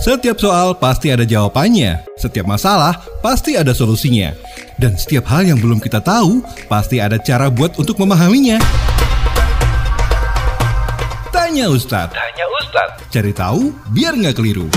Setiap 0.00 0.40
soal 0.40 0.72
pasti 0.80 1.12
ada 1.12 1.28
jawabannya, 1.28 2.00
setiap 2.16 2.48
masalah 2.48 2.96
pasti 3.20 3.52
ada 3.56 3.76
solusinya. 3.76 4.32
Dan 4.80 4.96
setiap 4.96 5.28
hal 5.28 5.44
yang 5.44 5.60
belum 5.60 5.76
kita 5.76 6.00
tahu, 6.00 6.40
pasti 6.72 6.96
ada 6.96 7.20
cara 7.20 7.52
buat 7.52 7.76
untuk 7.76 8.00
memahaminya. 8.00 8.56
Tanya 11.28 11.68
Ustadz. 11.68 12.16
Tanya 12.16 12.46
Ustadz. 12.64 13.12
Cari 13.12 13.32
tahu 13.36 13.76
biar 13.92 14.16
nggak 14.16 14.40
keliru. 14.40 14.72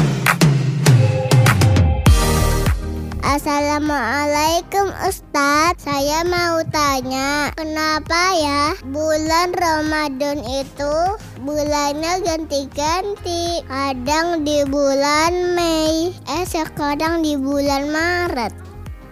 Assalamualaikum 3.24 4.94
Ustadz 5.10 5.88
Saya 5.88 6.22
mau 6.28 6.62
tanya 6.70 7.50
Kenapa 7.58 8.36
ya 8.38 8.78
bulan 8.86 9.56
Ramadan 9.58 10.44
itu 10.44 10.96
Bulannya 11.44 12.24
ganti-ganti. 12.24 13.60
Kadang 13.68 14.48
di 14.48 14.64
bulan 14.64 15.52
Mei 15.60 16.16
Eh 16.24 16.48
sekarang 16.48 17.20
di 17.20 17.36
bulan 17.36 17.92
Maret. 17.92 18.56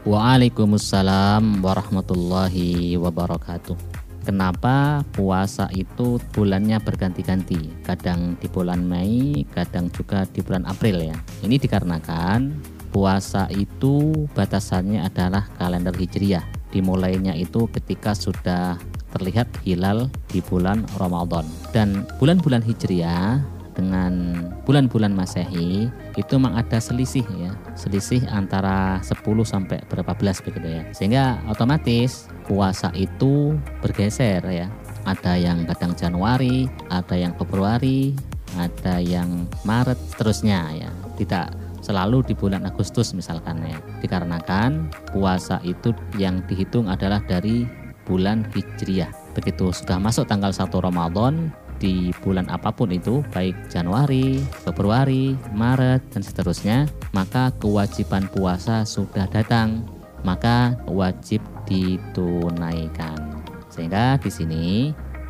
Waalaikumsalam 0.08 1.60
warahmatullahi 1.60 2.96
wabarakatuh. 2.96 3.76
Kenapa 4.24 5.04
puasa 5.12 5.68
itu 5.76 6.24
bulannya 6.32 6.80
berganti-ganti? 6.80 7.68
Kadang 7.84 8.40
di 8.40 8.48
bulan 8.48 8.80
Mei, 8.88 9.44
kadang 9.52 9.92
juga 9.92 10.24
di 10.24 10.40
bulan 10.40 10.64
April 10.72 11.04
ya. 11.04 11.18
Ini 11.44 11.60
dikarenakan 11.60 12.56
puasa 12.96 13.52
itu 13.52 14.24
batasannya 14.32 15.04
adalah 15.04 15.52
kalender 15.60 15.92
Hijriah. 16.00 16.48
Dimulainya 16.72 17.36
itu 17.36 17.68
ketika 17.76 18.16
sudah 18.16 18.80
terlihat 19.12 19.48
hilal 19.64 20.08
di 20.32 20.40
bulan 20.44 20.88
Ramadan. 20.98 21.44
Dan 21.76 22.08
bulan-bulan 22.18 22.64
Hijriah 22.64 23.44
dengan 23.72 24.36
bulan-bulan 24.68 25.16
Masehi 25.16 25.88
itu 26.20 26.32
memang 26.36 26.60
ada 26.60 26.78
selisih 26.78 27.24
ya, 27.40 27.52
selisih 27.74 28.24
antara 28.28 29.00
10 29.04 29.24
sampai 29.48 29.80
berapa 29.88 30.12
belas 30.16 30.44
begitu 30.44 30.68
ya. 30.68 30.84
Sehingga 30.92 31.40
otomatis 31.48 32.28
puasa 32.46 32.92
itu 32.96 33.56
bergeser 33.80 34.44
ya. 34.48 34.68
Ada 35.02 35.34
yang 35.34 35.66
kadang 35.66 35.98
Januari, 35.98 36.70
ada 36.94 37.18
yang 37.18 37.34
Februari, 37.34 38.14
ada 38.54 39.02
yang 39.02 39.50
Maret, 39.66 39.98
terusnya 40.20 40.70
ya. 40.78 40.92
Tidak 41.18 41.72
selalu 41.82 42.22
di 42.22 42.34
bulan 42.38 42.62
Agustus 42.64 43.10
misalkan 43.18 43.58
ya 43.66 43.82
dikarenakan 44.06 44.94
puasa 45.10 45.58
itu 45.66 45.90
yang 46.14 46.46
dihitung 46.46 46.86
adalah 46.86 47.20
dari 47.26 47.66
bulan 48.06 48.46
Hijriah. 48.52 49.12
Begitu 49.34 49.72
sudah 49.72 49.98
masuk 49.98 50.28
tanggal 50.28 50.52
1 50.52 50.68
Ramadan 50.72 51.54
di 51.82 52.14
bulan 52.22 52.46
apa 52.54 52.70
pun 52.70 52.94
itu 52.94 53.26
baik 53.34 53.58
Januari, 53.74 54.38
Februari, 54.62 55.34
Maret 55.58 56.14
dan 56.14 56.22
seterusnya 56.22 56.86
maka 57.12 57.50
kewajiban 57.58 58.30
puasa 58.30 58.86
sudah 58.86 59.26
datang. 59.28 59.82
Maka 60.22 60.78
wajib 60.86 61.42
ditunaikan. 61.66 63.42
Sehingga 63.74 64.22
di 64.22 64.30
sini 64.30 64.66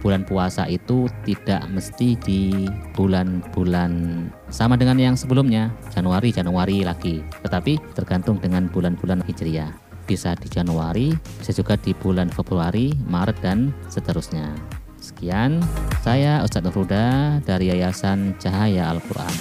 bulan 0.03 0.27
puasa 0.27 0.67
itu 0.67 1.07
tidak 1.23 1.63
mesti 1.71 2.19
di 2.19 2.67
bulan-bulan 2.91 4.27
sama 4.51 4.75
dengan 4.75 4.99
yang 4.99 5.15
sebelumnya. 5.15 5.71
Januari 5.95 6.35
Januari 6.35 6.83
lagi. 6.83 7.23
Tetapi 7.23 7.95
tergantung 7.95 8.43
dengan 8.43 8.67
bulan-bulan 8.67 9.23
Hijriah 9.23 9.90
bisa 10.05 10.35
di 10.37 10.47
Januari 10.51 11.13
bisa 11.39 11.51
juga 11.51 11.77
di 11.77 11.91
bulan 11.95 12.29
Februari 12.29 12.93
Maret 13.07 13.37
dan 13.41 13.71
seterusnya. 13.87 14.53
Sekian 15.01 15.61
saya 16.05 16.45
Ustadz 16.45 16.69
Nurhuda 16.69 17.41
dari 17.41 17.73
Yayasan 17.73 18.37
Cahaya 18.37 18.93
Al-Quran. 18.93 19.33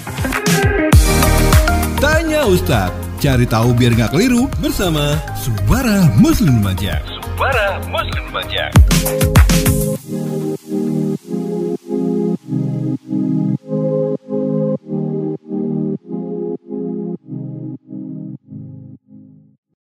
Tanya 2.01 2.49
Ustadz 2.49 3.11
cari 3.21 3.45
tahu 3.45 3.77
biar 3.77 3.93
nggak 3.93 4.17
keliru 4.17 4.49
bersama 4.65 5.21
Subara 5.37 6.09
Muslim 6.17 6.65
Lumajang 6.65 7.05
Subara 7.21 7.77
Muslim 7.93 8.25
Lumajang 8.33 8.73